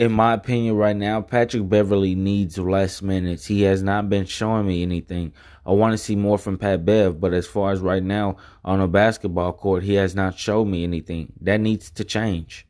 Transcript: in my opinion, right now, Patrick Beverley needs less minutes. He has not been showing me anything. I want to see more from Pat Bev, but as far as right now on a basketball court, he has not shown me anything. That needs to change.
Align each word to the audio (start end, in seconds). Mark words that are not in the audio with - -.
in 0.00 0.10
my 0.12 0.32
opinion, 0.32 0.76
right 0.76 0.96
now, 0.96 1.20
Patrick 1.20 1.68
Beverley 1.68 2.14
needs 2.14 2.56
less 2.56 3.02
minutes. 3.02 3.44
He 3.44 3.60
has 3.62 3.82
not 3.82 4.08
been 4.08 4.24
showing 4.24 4.66
me 4.66 4.82
anything. 4.82 5.34
I 5.66 5.72
want 5.72 5.92
to 5.92 5.98
see 5.98 6.16
more 6.16 6.38
from 6.38 6.56
Pat 6.56 6.86
Bev, 6.86 7.20
but 7.20 7.34
as 7.34 7.46
far 7.46 7.70
as 7.70 7.80
right 7.80 8.02
now 8.02 8.38
on 8.64 8.80
a 8.80 8.88
basketball 8.88 9.52
court, 9.52 9.82
he 9.82 9.96
has 9.96 10.14
not 10.14 10.38
shown 10.38 10.70
me 10.70 10.84
anything. 10.84 11.34
That 11.42 11.60
needs 11.60 11.90
to 11.90 12.02
change. 12.02 12.66